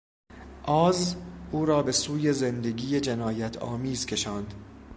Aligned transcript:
آز، 0.63 1.15
او 1.51 1.65
را 1.65 1.83
به 1.83 1.91
سوی 1.91 2.33
زندگی 2.33 2.99
جنایتآمیز 3.01 4.05
کشاند. 4.05 4.53